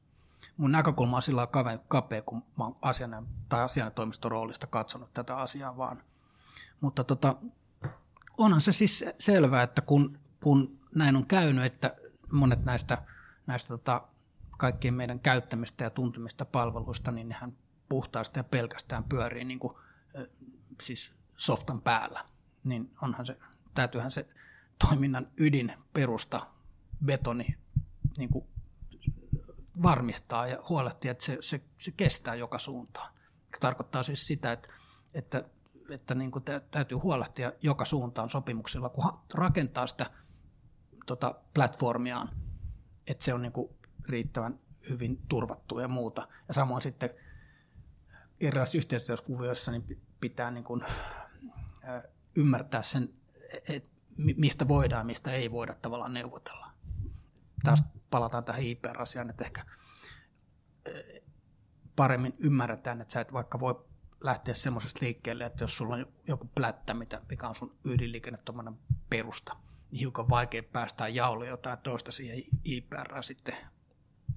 [0.56, 1.48] Mun näkökulma on sillä
[1.88, 6.02] kapea, kun mä oon asianajan, tai asianajotoimiston roolista katsonut tätä asiaa vaan.
[6.80, 7.36] Mutta tota,
[8.38, 11.96] onhan se siis selvää, että kun, kun näin on käynyt, että
[12.32, 13.02] monet näistä,
[13.46, 14.08] näistä tota,
[14.58, 17.56] kaikkien meidän käyttämistä ja tuntemista palveluista, niin nehän
[17.88, 19.74] puhtaasti ja pelkästään pyörii niin kuin,
[20.82, 22.33] siis softan päällä
[22.64, 23.38] niin onhan se,
[23.74, 24.26] täytyyhän se
[24.86, 26.46] toiminnan ydin perusta
[27.04, 27.58] betoni
[28.16, 28.46] niin kuin
[29.82, 33.14] varmistaa ja huolehtia, että se, se, se kestää joka suuntaan.
[33.60, 34.68] Tarkoittaa siis sitä, että,
[35.14, 35.44] että,
[35.90, 40.10] että niin kuin täytyy huolehtia joka suuntaan sopimuksilla, kun rakentaa sitä
[41.06, 42.30] tota, platformiaan,
[43.06, 43.70] että se on niin kuin
[44.08, 46.28] riittävän hyvin turvattu ja muuta.
[46.48, 47.10] Ja samoin sitten
[48.40, 50.84] erilaisissa yhteistyökuvioissa niin pitää niin kuin,
[52.36, 53.14] ymmärtää sen,
[53.68, 56.70] että mistä voidaan, mistä ei voida tavallaan neuvotella.
[57.62, 59.64] Tästä palataan tähän IPR-asiaan, että ehkä
[61.96, 63.84] paremmin ymmärretään, että sä et vaikka voi
[64.20, 66.94] lähteä semmoisesta liikkeelle, että jos sulla on joku plättä,
[67.28, 68.78] mikä on sun ydinliikennetoiminnan
[69.10, 69.56] perusta,
[69.90, 73.56] niin hiukan vaikea päästää jaulle jotain toista siihen IPR sitten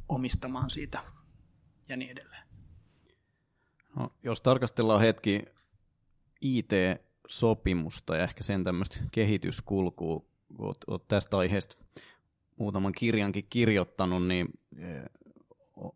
[0.10, 1.04] omistamaan siitä
[1.90, 2.48] ja niin edelleen.
[3.96, 5.46] No, jos tarkastellaan hetki
[6.42, 6.72] IT
[7.28, 10.20] sopimusta ja ehkä sen tämmöistä kehityskulkua,
[10.56, 11.76] kun olet, olet tästä aiheesta
[12.56, 15.04] muutaman kirjankin kirjoittanut, niin eh,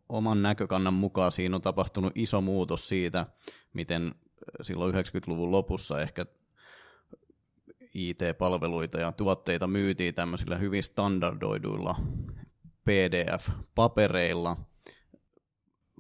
[0.10, 3.26] oman näkökannan mukaan siinä on tapahtunut iso muutos siitä,
[3.74, 4.16] miten
[4.62, 6.26] silloin 90-luvun lopussa ehkä
[7.94, 11.96] IT-palveluita ja tuotteita myytiin tämmöisillä hyvin standardoiduilla
[12.86, 14.58] PDF-papereilla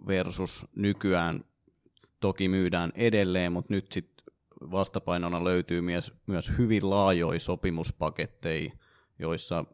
[0.07, 1.43] versus nykyään
[2.19, 4.10] toki myydään edelleen, mutta nyt sitten
[4.61, 8.71] vastapainona löytyy myös, myös hyvin laajoja sopimuspaketteja,
[9.19, 9.65] joissa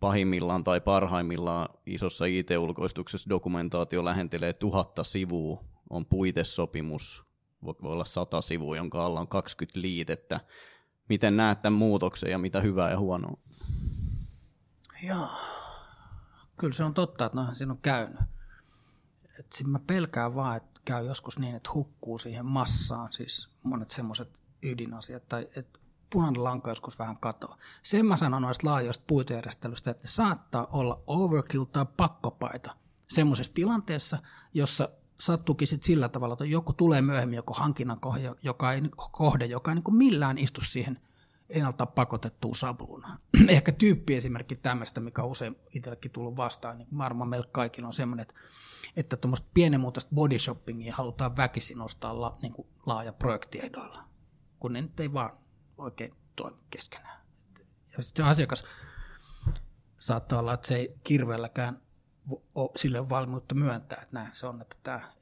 [0.00, 7.24] pahimmillaan tai parhaimmillaan isossa IT-ulkoistuksessa dokumentaatio lähentelee tuhatta sivua, on puitesopimus,
[7.64, 10.40] voi olla sata sivua, jonka alla on 20 liitettä.
[11.08, 13.38] Miten näet tämän muutoksen ja mitä hyvää ja huonoa?
[15.02, 15.28] Joo,
[16.56, 18.20] kyllä se on totta, että noin siinä on käynyt.
[19.38, 24.38] Et mä pelkään vaan, että käy joskus niin, että hukkuu siihen massaan, siis monet semmoiset
[24.62, 25.78] ydinasiat, tai että
[26.12, 27.56] punainen lanka joskus vähän katoaa.
[27.82, 32.76] Sen mä sanon noista laajoista puitejärjestelyistä, että saattaa olla overkill tai pakkopaita
[33.08, 34.18] semmoisessa tilanteessa,
[34.54, 34.88] jossa
[35.20, 39.70] sattuukin sit sillä tavalla, että joku tulee myöhemmin joku hankinnan kohde, joka ei, kohde, joka
[39.70, 41.00] ei niin millään istu siihen
[41.52, 43.18] ennalta pakotettuun sabluunaan.
[43.48, 48.22] Ehkä tyyppiesimerkki tämmöistä, mikä on usein itsellekin tullut vastaan, niin varmaan meillä kaikilla on semmoinen,
[48.22, 48.34] että,
[48.96, 54.04] että tuommoista pienenmuutoista body shoppingia halutaan väkisin nostaa la, niin kuin laaja projektiehdoilla,
[54.60, 55.30] kun ne nyt ei vaan
[55.78, 57.22] oikein toimi keskenään.
[57.96, 58.64] Ja sitten se asiakas
[59.98, 61.82] saattaa olla, että se ei kirveelläkään
[62.54, 65.12] ole sille valmiutta myöntää, että näin se on, että tämä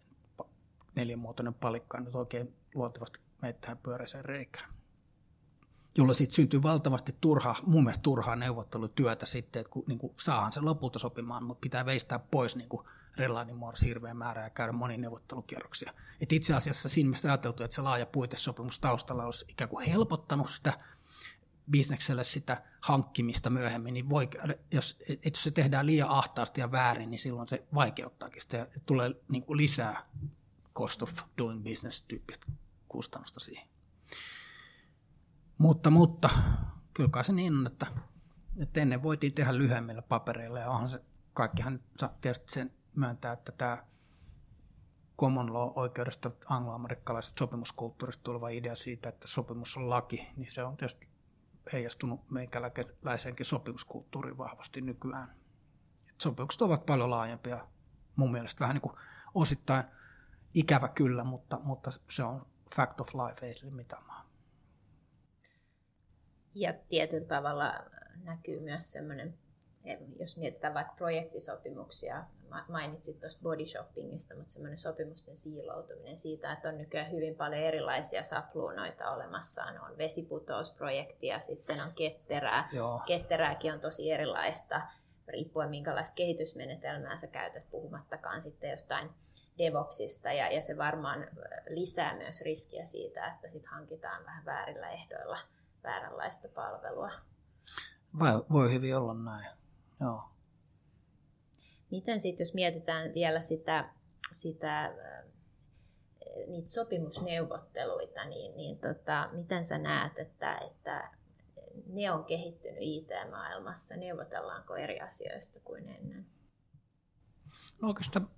[0.95, 4.80] neljänmuotoinen palikka on nyt oikein luontevasti meitä tähän pyöreiseen reikään.
[5.99, 10.53] Jolla sitten syntyy valtavasti turhaa, mun mielestä turhaa neuvottelutyötä sitten, että kun, niin kuin, saahan
[10.53, 14.73] se lopulta sopimaan, mutta pitää veistää pois niin kuin Relanin muodossa hirveän määrä ja käydä
[14.73, 15.95] monia neuvottelukierroksia.
[16.21, 20.51] Et itse asiassa siinä mielessä ajateltu, että se laaja puitesopimus taustalla olisi ikään kuin helpottanut
[20.51, 20.73] sitä
[21.71, 24.29] bisnekselle sitä hankkimista myöhemmin, niin voi,
[24.73, 28.67] jos, et jos se tehdään liian ahtaasti ja väärin, niin silloin se vaikeuttaakin sitä ja
[28.87, 30.07] tulee niin kuin lisää
[30.75, 32.47] cost of doing business tyyppistä
[32.89, 33.69] kustannusta siihen.
[35.61, 36.31] Mutta, mutta
[36.95, 37.87] kyllä se niin on, että,
[38.63, 41.81] että ennen voitiin tehdä lyhyemmillä papereilla ja onhan se, kaikkihan
[42.21, 43.85] tietysti sen myöntää, että tämä
[45.19, 51.09] common law-oikeudesta angloamerikkalaisesta sopimuskulttuurista tuleva idea siitä, että sopimus on laki, niin se on tietysti
[51.73, 55.35] heijastunut meikäläiseenkin sopimuskulttuuriin vahvasti nykyään.
[56.09, 57.67] Et sopimukset ovat paljon laajempia,
[58.17, 58.97] mun mielestä vähän niin kuin
[59.35, 59.85] osittain
[60.55, 64.30] ikävä kyllä, mutta, mutta se on fact of life, ei sille mitään maa.
[66.55, 67.75] Ja tietyllä tavalla
[68.25, 69.35] näkyy myös semmoinen
[70.19, 72.25] jos mietitään vaikka projektisopimuksia,
[72.69, 78.23] mainitsit tuosta body shoppingista, mutta semmoinen sopimusten siiloutuminen siitä, että on nykyään hyvin paljon erilaisia
[78.23, 79.63] sapluunoita olemassa.
[79.63, 82.69] On vesiputousprojektia, sitten on ketterää.
[82.73, 83.03] Joo.
[83.07, 84.83] Ketterääkin on tosi erilaista,
[85.29, 89.11] riippuen minkälaista kehitysmenetelmää sä käytät, puhumattakaan sitten jostain
[89.59, 91.27] DevOpsista, ja, ja se varmaan
[91.69, 95.39] lisää myös riskiä siitä, että sit hankitaan vähän väärillä ehdoilla
[95.83, 97.11] vääränlaista palvelua.
[98.19, 99.47] Vai, voi hyvin olla näin.
[100.01, 100.23] Joo.
[101.91, 103.91] Miten sitten, jos mietitään vielä sitä,
[104.33, 105.25] sitä äh,
[106.47, 111.11] niitä sopimusneuvotteluita, niin, niin tota, miten sä näet, että, että
[111.87, 113.97] ne on kehittynyt IT-maailmassa?
[113.97, 116.27] Neuvotellaanko eri asioista kuin ennen?
[117.83, 118.31] No oikeastaan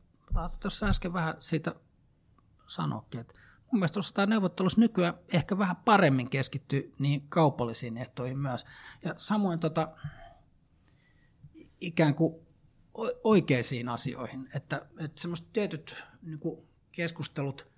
[0.63, 1.75] tuossa äsken vähän siitä
[2.67, 3.35] sanoikin, että
[3.73, 8.67] mun mielestä tuossa neuvottelussa nykyään ehkä vähän paremmin keskittyy niin kaupallisiin ehtoihin myös.
[9.05, 9.89] Ja samoin tota,
[11.81, 12.35] ikään kuin
[13.25, 16.61] oikeisiin asioihin, että, että semmoiset tietyt niin kuin
[16.93, 17.69] keskustelut,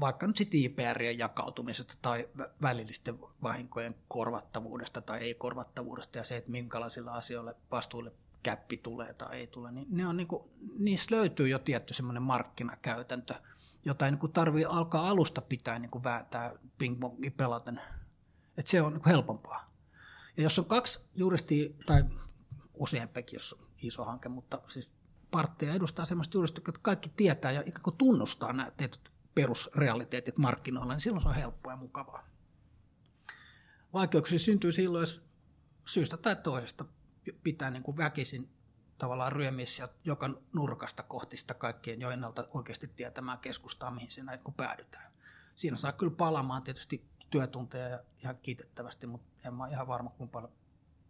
[0.00, 2.28] vaikka nyt sitten IPRien jakautumisesta tai
[2.62, 9.46] välillisten vahinkojen korvattavuudesta tai ei-korvattavuudesta ja se, että minkälaisilla asioilla vastuulle käppi tulee tai ei
[9.46, 10.42] tule, niin, ne on niin kuin,
[10.78, 13.34] niissä löytyy jo tietty semmoinen markkinakäytäntö,
[13.84, 17.80] jota ei niin tarvitse alkaa alusta pitää niin vääntää ping-pongi pelaten,
[18.56, 19.66] että se on niin kuin helpompaa.
[20.36, 22.04] Ja jos on kaksi juristia tai
[22.74, 24.92] useampikin, jos on iso hanke, mutta siis
[25.30, 30.92] partteja edustaa sellaista julistuksia, että kaikki tietää ja ikään kuin tunnustaa nämä tietyt perusrealiteetit markkinoilla,
[30.92, 32.28] niin silloin se on helppoa ja mukavaa.
[33.92, 35.22] Vaikeuksia syntyy silloin, jos
[35.86, 36.84] syystä tai toisesta
[37.42, 38.53] pitää niin kuin väkisin
[38.98, 39.66] tavallaan ryömiä
[40.04, 45.12] joka nurkasta kohti sitä kaikkien jo ennalta oikeasti tietämään keskustaa, mihin siinä niin päädytään.
[45.54, 50.32] Siinä saa kyllä palaamaan tietysti työtunteja ja ihan kiitettävästi, mutta en mä ihan varma, kuinka
[50.32, 50.52] paljon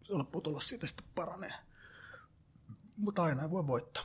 [0.09, 1.53] lopputulos siitä sitten paranee.
[2.97, 4.05] Mutta aina ei voi voittaa.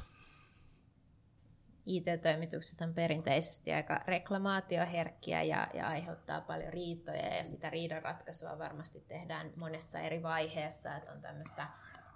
[1.85, 9.51] IT-toimitukset on perinteisesti aika reklamaatioherkkiä ja, ja aiheuttaa paljon riitoja ja sitä riidanratkaisua varmasti tehdään
[9.55, 11.67] monessa eri vaiheessa, että on tämmöistä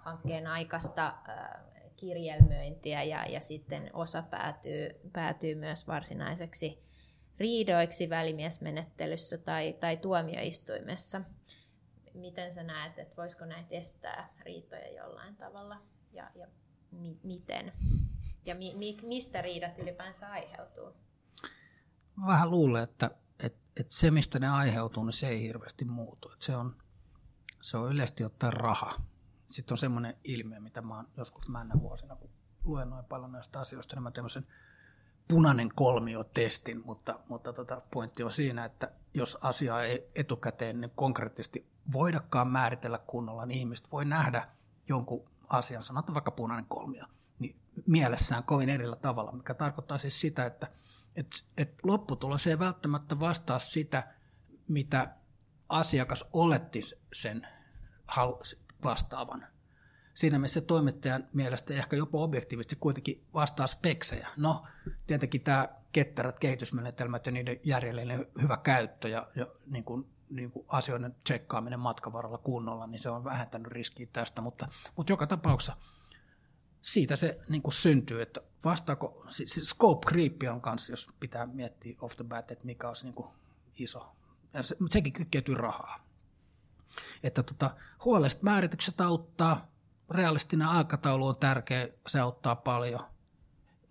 [0.04, 1.62] hankkeen aikaista äh,
[1.96, 6.84] kirjelmöintiä ja, ja sitten osa päätyy, päätyy myös varsinaiseksi
[7.38, 11.20] riidoiksi välimiesmenettelyssä tai, tai tuomioistuimessa
[12.14, 16.46] miten sä näet, että voisiko näitä estää riitoja jollain tavalla ja, ja
[16.90, 17.72] mi- miten?
[18.44, 20.92] Ja mi- mi- mistä riidat ylipäänsä aiheutuu?
[22.26, 26.30] Vähän luulen, että, että, että se mistä ne aiheutuu, niin se ei hirveästi muutu.
[26.32, 26.76] Että se, on,
[27.62, 29.00] se on yleisesti ottaen raha.
[29.46, 32.30] Sitten on semmoinen ilmiö, mitä mä oon joskus männä vuosina, kun
[32.64, 34.46] luen noin paljon näistä asioista, niin mä tämmöisen
[35.28, 40.92] punainen kolmio testin, mutta, mutta tota, pointti on siinä, että jos asiaa ei etukäteen niin
[40.94, 44.48] konkreettisesti voidakaan määritellä kunnolla, niin ihmiset voi nähdä
[44.88, 47.04] jonkun asian, sanotaan vaikka punainen kolmio,
[47.38, 50.68] niin mielessään kovin erillä tavalla, mikä tarkoittaa siis sitä, että
[51.16, 51.26] et,
[51.56, 54.14] et lopputulos ei välttämättä vastaa sitä,
[54.68, 55.14] mitä
[55.68, 56.80] asiakas oletti
[57.12, 57.46] sen
[58.84, 59.46] vastaavan.
[60.14, 64.28] Siinä missä toimittajan mielestä ehkä jopa objektiivisesti kuitenkin vastaa speksejä.
[64.36, 64.64] No,
[65.06, 70.66] tietenkin tämä ketterät kehitysmenetelmät ja niiden järjellinen hyvä käyttö ja, ja niin kuin, niin kuin
[70.68, 75.76] asioiden tsekkaaminen matkavaralla kunnolla, niin se on vähentänyt riskiä tästä, mutta, mutta joka tapauksessa
[76.84, 81.96] siitä se niin kuin syntyy, että vastaako, siis scope creep on kanssa, jos pitää miettiä
[82.00, 83.28] off the bat, että mikä olisi niin kuin
[83.78, 84.16] iso,
[84.52, 86.03] ja se, mutta sekin kytkeytyy rahaa.
[87.22, 87.70] Että tota,
[88.04, 89.66] huolelliset määritykset auttaa,
[90.10, 93.00] realistinen aikataulu on tärkeä, se auttaa paljon,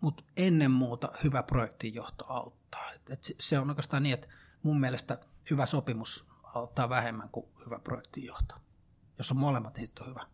[0.01, 2.91] mutta ennen muuta hyvä projektinjohto auttaa.
[2.91, 4.27] Et, et se on oikeastaan niin, että
[4.63, 5.17] mun mielestä
[5.49, 8.55] hyvä sopimus auttaa vähemmän kuin hyvä projektinjohto.
[9.17, 10.25] Jos on molemmat, on hyvä.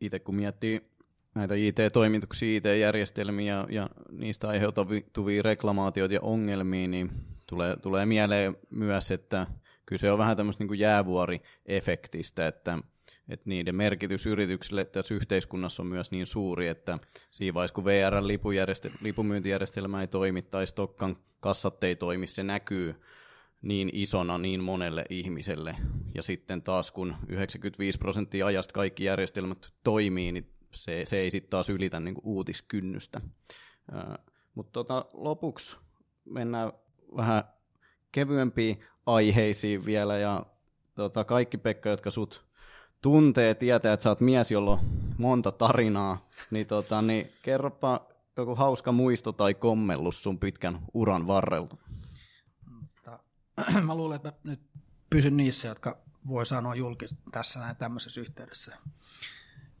[0.00, 0.90] Itse kun miettii
[1.34, 7.10] näitä IT-toimituksia, IT-järjestelmiä ja niistä aiheutuvia reklamaatioita ja ongelmia, niin
[7.46, 9.46] tulee, tulee mieleen myös, että
[9.86, 12.78] kyse on vähän tämmöistä niin jäävuori-efektistä, että,
[13.28, 16.98] että niiden merkitys yrityksille tässä yhteiskunnassa on myös niin suuri, että
[17.30, 22.94] siinä vaiheessa kun VR-lipumyyntijärjestelmä ei toimi tai Stokkan kassat ei toimi, se näkyy
[23.62, 25.76] niin isona niin monelle ihmiselle.
[26.14, 31.50] Ja sitten taas kun 95 prosenttia ajasta kaikki järjestelmät toimii, niin se, se ei sitten
[31.50, 33.20] taas ylitä niin uutiskynnystä.
[34.54, 35.76] Mutta tota, lopuksi
[36.24, 36.72] mennään
[37.16, 37.44] vähän
[38.12, 40.46] kevyempiin aiheisiin vielä ja
[40.94, 42.44] tota, kaikki Pekka, jotka sut
[43.02, 44.80] tuntee, tietää, että sä oot mies, jolla on
[45.18, 51.76] monta tarinaa, niin, tota, niin kerropa joku hauska muisto tai kommellus sun pitkän uran varrelta.
[53.86, 54.60] Mä luulen, että mä nyt
[55.10, 58.76] pysyn niissä, jotka voi sanoa julkisesti tässä näin tämmöisessä yhteydessä.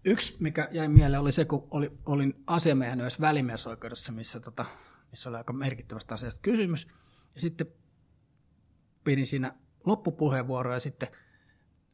[0.04, 4.64] Yksi, mikä jäi mieleen, oli se, kun oli, olin asiamiehen myös välimiesoikeudessa, missä, tota,
[5.10, 6.88] missä oli aika merkittävästä asiasta kysymys.
[7.34, 7.66] Ja sitten
[9.06, 11.08] pidin siinä loppupuheenvuoroa ja sitten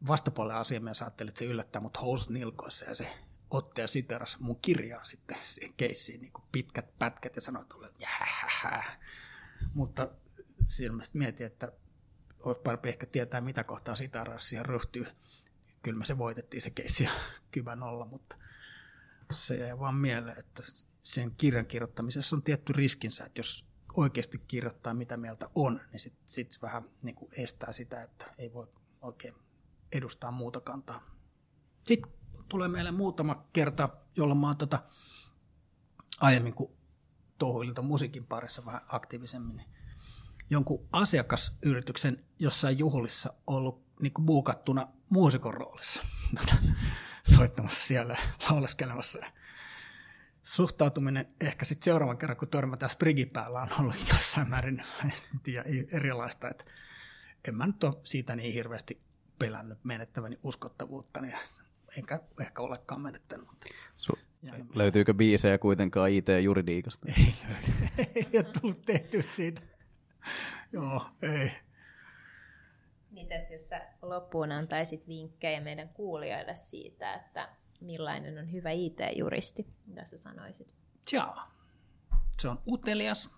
[0.09, 3.19] vastapuolen asiamies ajatteli, että se yllättää mut housut nilkoissa ja se
[3.51, 7.75] otti ja siteras mun kirjaa sitten siihen keissiin niin kuin pitkät pätkät ja sanoi, että
[7.99, 9.01] jähähä.
[9.75, 10.09] Mutta
[10.65, 11.73] siinä mietin, että
[12.41, 15.07] olisi parempi ehkä tietää, mitä kohtaa siteras siihen ryhtyy.
[15.83, 17.09] Kyllä me se voitettiin se keissi
[17.51, 18.37] kyvä nolla, mutta
[19.33, 20.63] se jäi vaan mieleen, että
[21.03, 26.23] sen kirjan kirjoittamisessa on tietty riskinsä, että jos oikeasti kirjoittaa, mitä mieltä on, niin sitten
[26.27, 28.67] sit vähän niin kuin estää sitä, että ei voi
[29.03, 29.35] oikein
[29.93, 31.03] edustaa muuta kantaa.
[31.85, 32.13] Sitten
[32.49, 34.83] tulee meille muutama kerta, jolloin mä oon tota,
[36.21, 36.73] aiemmin kuin
[37.39, 39.69] touhuilta musiikin parissa vähän aktiivisemmin, niin
[40.51, 46.03] jonkun asiakasyrityksen jossain juhlissa ollut niin kuin buukattuna muusikon roolissa
[46.41, 46.55] tota,
[47.37, 48.17] soittamassa siellä,
[48.51, 49.19] lauleskelemassa.
[50.43, 55.65] Suhtautuminen ehkä sitten seuraavan kerran, kun törmätään Sprigi päällä, on ollut jossain määrin en tiedä,
[55.93, 56.49] erilaista.
[56.49, 56.65] Että
[57.49, 59.01] en mä nyt ole siitä niin hirveästi
[59.39, 61.35] pelännyt menettäväni uskottavuutta, niin
[61.99, 63.47] enkä ehkä olekaan menettänyt.
[63.47, 64.19] Mutta Su-
[64.75, 67.07] löytyykö biisejä kuitenkaan IT-juridiikasta?
[67.19, 67.93] Ei löydy.
[68.15, 69.63] ei ole tullut tehty siitä.
[70.73, 71.53] Joo, ei.
[73.11, 77.49] Mitäs jos sä loppuun antaisit vinkkejä meidän kuulijoille siitä, että
[77.83, 79.67] millainen on hyvä IT-juristi?
[79.87, 80.75] Mitä sä sanoisit?
[81.13, 81.37] Joo.
[82.39, 83.31] Se on utelias,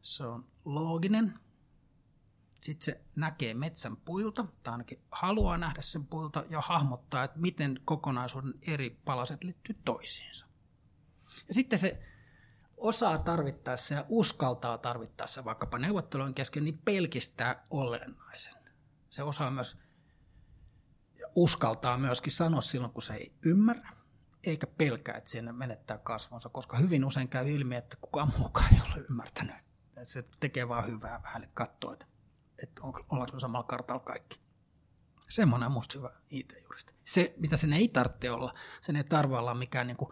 [0.00, 1.34] se on looginen,
[2.60, 7.80] sitten se näkee metsän puilta, tai ainakin haluaa nähdä sen puilta, ja hahmottaa, että miten
[7.84, 10.46] kokonaisuuden eri palaset liittyy toisiinsa.
[11.48, 12.02] Ja sitten se
[12.76, 18.54] osaa tarvittaessa ja uskaltaa tarvittaessa vaikkapa neuvottelujen kesken, niin pelkistää olennaisen.
[19.10, 19.76] Se osaa myös
[21.34, 23.90] uskaltaa myöskin sanoa silloin, kun se ei ymmärrä,
[24.44, 28.80] eikä pelkää, että siinä menettää kasvonsa, koska hyvin usein käy ilmi, että kukaan muukaan ei
[28.86, 29.56] ole ymmärtänyt.
[30.02, 32.06] Se tekee vaan hyvää vähän katsoa, että
[32.62, 34.40] että on, ollaanko me samalla kartalla kaikki.
[35.28, 36.94] Semmoinen on musta hyvä IT-juristi.
[37.04, 40.10] Se, mitä sen ei tarvitse olla, sen ei tarvitse olla mikään niin kuin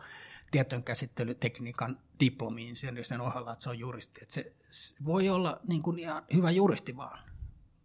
[0.51, 4.21] tietojenkäsittelytekniikan diplomiin sen, sen ohella, että se on juristi.
[4.23, 7.19] Että se, se voi olla niin kuin ihan hyvä juristi vaan,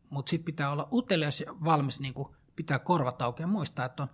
[0.10, 4.04] mutta sitten pitää olla utelias ja valmis niin kuin pitää korvat auki ja muistaa, että
[4.04, 4.10] on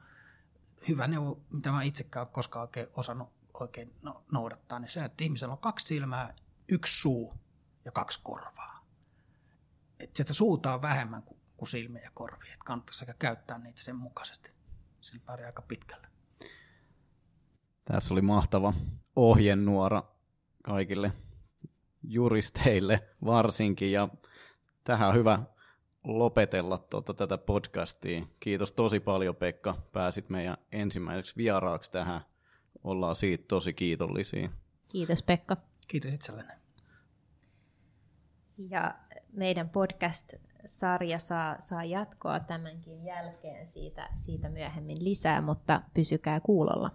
[0.88, 5.24] hyvä neuvo, mitä mä itsekään ole koskaan oikein osannut oikein no, noudattaa, niin se, että
[5.24, 6.36] ihmisellä on kaksi silmää,
[6.68, 7.34] yksi suu
[7.86, 8.78] ja kaksi korvaa
[10.00, 12.54] että se suuta on vähemmän kuin kuin silmiä ja korvia.
[12.54, 14.52] Että kannattaisi sekä käyttää niitä sen mukaisesti.
[15.02, 16.08] Sillä pärjää aika pitkälle.
[17.86, 18.74] Tässä oli mahtava
[19.16, 20.04] ohjenuora
[20.64, 21.12] kaikille
[22.04, 23.92] juristeille varsinkin.
[23.92, 24.10] Ja
[24.84, 25.40] tähän on hyvä
[26.08, 28.26] lopetella tuota, tätä podcastia.
[28.40, 32.22] Kiitos tosi paljon Pekka, pääsit meidän ensimmäiseksi vieraaksi tähän.
[32.84, 34.50] Ollaan siitä tosi kiitollisia.
[34.88, 35.58] Kiitos Pekka.
[35.88, 36.54] Kiitos itsellenne.
[38.58, 38.96] Ja
[39.34, 46.92] meidän podcast-sarja saa, saa jatkoa tämänkin jälkeen siitä, siitä myöhemmin lisää, mutta pysykää kuulolla.